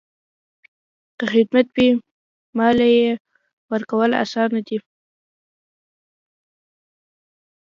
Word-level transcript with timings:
که 1.17 1.25
خدمات 1.33 1.67
وي، 1.75 1.89
مالیه 2.57 3.13
ورکول 3.71 4.11
اسانه 4.23 4.61
دي؟ 4.67 4.77